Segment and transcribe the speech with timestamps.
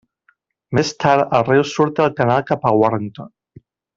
[0.77, 3.33] Més tard el riu surt del canal cap a Warrington.